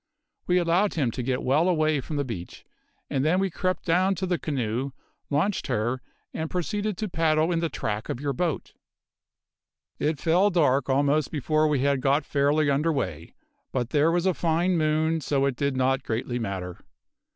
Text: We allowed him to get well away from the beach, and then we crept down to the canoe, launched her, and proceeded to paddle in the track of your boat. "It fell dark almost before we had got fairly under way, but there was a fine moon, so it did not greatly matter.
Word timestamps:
We 0.47 0.57
allowed 0.57 0.95
him 0.95 1.11
to 1.11 1.21
get 1.21 1.43
well 1.43 1.69
away 1.69 2.01
from 2.01 2.15
the 2.15 2.23
beach, 2.25 2.65
and 3.07 3.23
then 3.23 3.37
we 3.39 3.51
crept 3.51 3.85
down 3.85 4.15
to 4.15 4.25
the 4.25 4.39
canoe, 4.39 4.93
launched 5.29 5.67
her, 5.67 6.01
and 6.33 6.49
proceeded 6.49 6.97
to 6.97 7.07
paddle 7.07 7.51
in 7.51 7.59
the 7.59 7.69
track 7.69 8.09
of 8.09 8.19
your 8.19 8.33
boat. 8.33 8.73
"It 9.99 10.17
fell 10.17 10.49
dark 10.49 10.89
almost 10.89 11.29
before 11.29 11.67
we 11.67 11.81
had 11.81 12.01
got 12.01 12.25
fairly 12.25 12.67
under 12.67 12.91
way, 12.91 13.35
but 13.71 13.91
there 13.91 14.09
was 14.09 14.25
a 14.25 14.33
fine 14.33 14.75
moon, 14.75 15.21
so 15.21 15.45
it 15.45 15.55
did 15.55 15.77
not 15.77 16.01
greatly 16.01 16.39
matter. 16.39 16.79